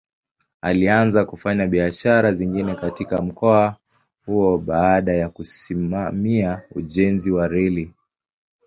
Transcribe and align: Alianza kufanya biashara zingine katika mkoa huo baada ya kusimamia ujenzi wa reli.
Alianza 0.61 1.25
kufanya 1.25 1.67
biashara 1.67 2.31
zingine 2.33 2.75
katika 2.75 3.21
mkoa 3.21 3.77
huo 4.25 4.57
baada 4.57 5.13
ya 5.13 5.29
kusimamia 5.29 6.61
ujenzi 6.75 7.31
wa 7.31 7.47
reli. 7.47 7.93